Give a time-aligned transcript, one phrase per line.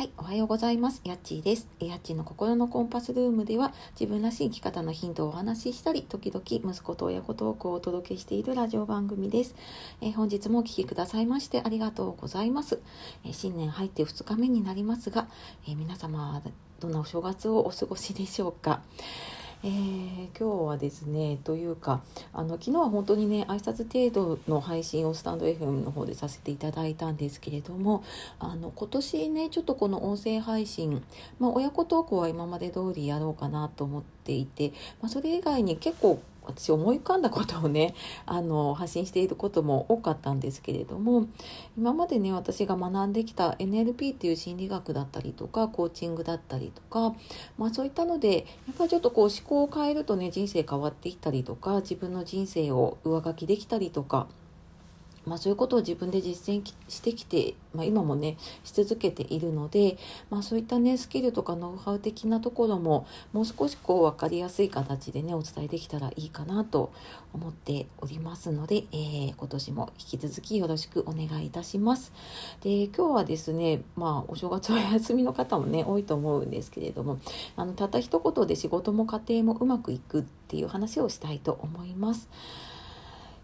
[0.00, 1.02] はい、おはようございます。
[1.04, 1.68] やっちーです。
[1.78, 9.54] やっちーの心のコンパスルームでは、自分らしい生き方のヒントをお話ししたり、時々息子と親子トークをお届けしているラジオ番組です。
[10.00, 12.80] えー、本日もお聴きくださいましてありがとうございます。
[13.26, 15.28] えー、新年入って2日目になりますが、
[15.68, 16.42] えー、皆様、
[16.80, 18.80] どんなお正月をお過ごしでしょうか？
[19.62, 22.02] えー、今日はですねというか
[22.32, 28.02] あの昨日は本当にね挨拶程度の配信をスタンド FM の方でさせていただいたんですけれども
[28.38, 31.04] あの今年ねちょっとこの音声配信、
[31.38, 37.94] まあ、親子トークは今まで通りやろうかなと思っていて、まあ、それ以外に結構私思い浮かんだことをね
[38.26, 41.26] あの発信していることも多かったんですけれども
[41.76, 47.14] 今までね私が学んできた NLP っていう心理学だったりとかコーチングだったりとか、
[47.58, 54.28] まあ、そういったのでやっぱりちょっとこう思考を変えるとね人生変わってきたりとか自分の人生を上書きできたりとか
[55.26, 59.98] まあ、そういうことを自分で実践してきて、まあ、今もねし続けているので、
[60.30, 66.92] まあ、そういったねスキルとかノウハウ的なところももう少しこう分かりやすい形でねお伝えできたらいいかなと
[67.32, 72.12] 思っておりますので、えー、今年も引き続きよろしくお願いいたします。
[72.62, 77.18] で今日はですね、まあ、お正月お休みの方もね多いと思うんですけれども
[77.56, 82.28] あのたった一言で仕事も家庭もうまくいくっていう話をしたいと思います。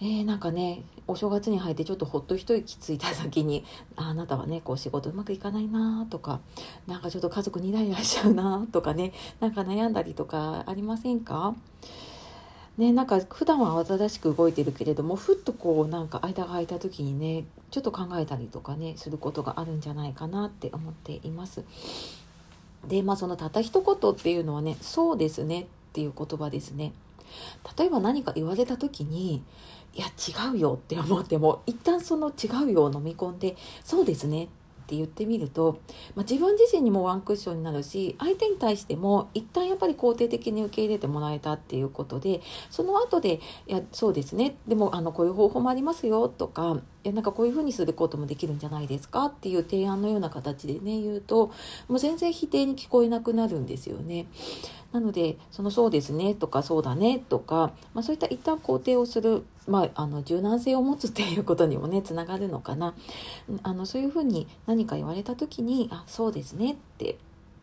[0.00, 3.64] えー、なんかねお正月に入ってちょっとほっと一息ついた時に
[3.96, 6.40] あなたはねこう仕事うまくいかないなとか
[6.86, 11.54] なんかちょっと家族にイライラしちゃうなとかねなんか悩んだりとかありませんか？
[12.76, 21.64] ね、なんか普段は慌ただしく動いてるけれどもふっとこうなんか間が空いた時にねちょっと考えたりとかねすることがあるんじゃないかなって思っています。
[22.86, 26.92] でまあそのたった一言っていうのはね「そうですね」っていう言葉ですね。
[27.78, 29.42] 例えば何か言われた時に
[29.94, 34.46] いや違うよって思っても一旦その違うよを飲み込んでそうですねっ
[34.88, 35.80] て言ってみると、
[36.14, 51.50] まあ、自分自身にもワンクッションになるし相手に対しても一旦やっぱり肯定的に受け入れてもらえたっていうことでその後で「いやそうですねでもあのこういう方法もありますよ」とかやなんかこういうふうにすることもできるんじゃないですかっていう提案のような形でね言うと
[51.88, 54.26] もう全然否定に聞こえなくなるんですよね。
[54.92, 62.94] なのでそのそうですねとかそうだねとか、まあ、そういった一旦肯定をする、まあ、あの柔軟性を持つっていうことにもねつながるのかな
[63.62, 67.18] あのそういうふうに何か言われた時にあそうですねって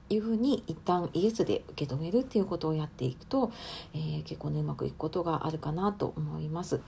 [0.10, 3.52] いうふうに一旦イエスで受け止めるっていうことをやっていくと、
[3.96, 6.80] えー、結構ねうまくいくことがあるかなと思います。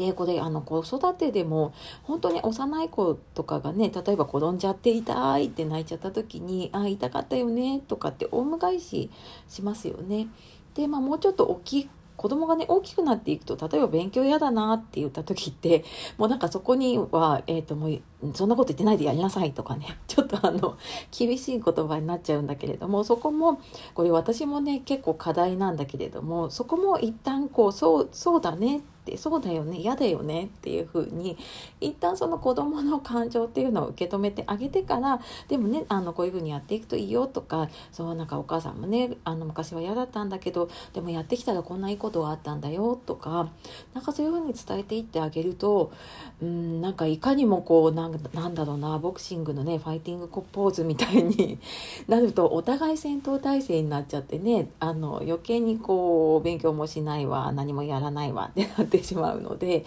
[0.00, 1.74] でこれあの子育てでも
[2.04, 9.10] 本当に幼い子とかがね例えば転んじゃって痛いって泣いちゃった時に「あ痛かったよね」とかってオウム返し
[9.46, 10.28] しますよね。
[10.72, 11.90] でまあもうちょっと大きい
[12.20, 15.84] 子供がね大きくなっていくと例えば勉強嫌だなって言った時って
[16.18, 18.00] もうなんかそこには、えーと、もう
[18.34, 20.76] そんなこと言ってないでやりなさいとかね ちょっとあの
[21.10, 23.58] 厳しい言葉になっちゃうんだけれどもそこも
[23.94, 31.36] これ私もね結構課題なんだけれどもそこも一旦こうそうそうだねってそうだよね嫌だよねっていうふうに
[31.80, 43.50] 一旦その子どもの感情っていうのを受け止めてあげてからでもねあのこういうふうにやっていくといいよとかそうなんかお母さんもねあの昔は嫌だったんだけどでもやってきたらこんないいことがあったんだよとか
[43.94, 45.92] なんかそういうふうに伝えていってあげると
[46.40, 51.58] うんなんかいかにもこうなんなんだろうなボクシングのねファイティングポーズみたいに
[52.08, 59.84] なるとお互い戦闘態勢になっちゃってねあの余計にこう勉強もしないわ何もやらないわってなってってしまうので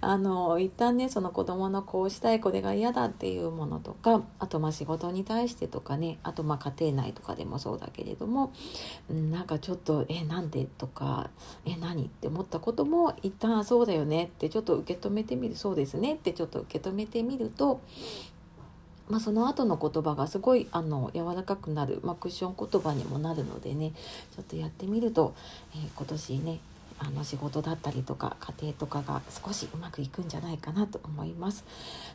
[0.00, 8.52] あの一旦ねその子どものこうしたいこれが嫌だっていうものとかあとまあ仕事に対してとかねあとまあ家庭内とかでもそうだけれども、
[9.10, 11.30] なんかちょっと「えなんで?」とか
[11.66, 17.80] 「え何?」って思ったことも一旦「そうだよね」ってちょっと受け止めてみる「そうですね」ってちょっと受け止めてみると
[19.08, 23.92] まあ、その後の言葉がすごいあの柔らかくなる、まあ、クッション言葉にもなるのでね
[24.34, 25.34] ちょっとやってみると、
[25.74, 26.58] えー、今年ね
[27.06, 31.64] あの仕事だったりとか家庭とかが少しうまくいくんじゃないかなと思います。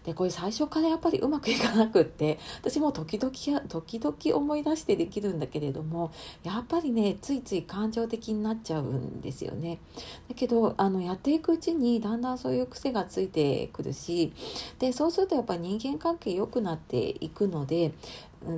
[0.06, 6.12] でこれ最初からやっぱりうまくいかなくって私も時々や時々思い出してできるんだけれども
[6.44, 9.80] やっぱりねついつい感情的になっちゃうんですよね。
[10.28, 14.34] だけどあのやっていくうちにだんだんそういう癖がついてくるし
[14.80, 17.94] でそうするとやっぱり人間関係良くなっていくので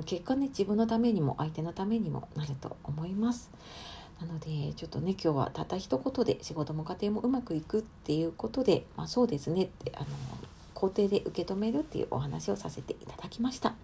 [0.06, 3.50] 結果ね自分のためにも相手のためにもなると思います。
[4.22, 10.06] なのでちょっとね今日はたった一言で仕事も家庭もうまくいくっていうことで、まあ、そうですねってあの
[10.74, 13.74] 肯定で受け止めるっていうお話をさせていただきました、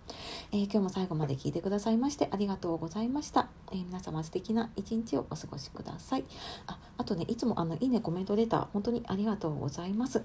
[0.53, 6.25] えー、今日も最後まで聞いてくださいましてありがとうございました、えー、皆様素敵な一日をお過ごしください
[6.67, 10.25] ああとね、いつもあの、いいね、コメントレター、本当にありがとうございます。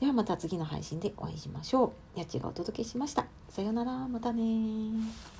[0.00, 2.18] ではまた次の配信でお会いしましょう。
[2.18, 3.26] やっちがお届けしました。
[3.48, 5.39] さようなら、またね